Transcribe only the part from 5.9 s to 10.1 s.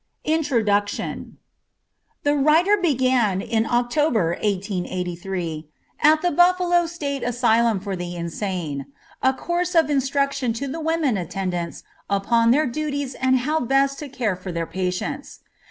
at the Buffalo State Asylum for the Insane, a course of